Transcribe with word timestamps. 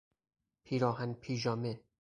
پیراهن 0.63 1.13
پیژامه 1.13 1.79